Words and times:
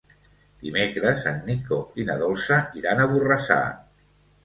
Dimecres 0.63 1.27
en 1.33 1.37
Nico 1.51 1.79
i 2.05 2.09
na 2.09 2.17
Dolça 2.25 2.61
iran 2.83 3.07
a 3.07 3.11
Borrassà. 3.15 3.63